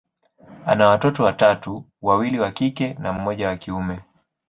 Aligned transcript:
ana 0.65 0.87
watoto 0.87 1.23
watatu, 1.23 1.85
wawili 2.01 2.39
wa 2.39 2.51
kike 2.51 2.93
na 2.93 3.13
mmoja 3.13 3.47
wa 3.47 3.55
kiume. 3.57 3.99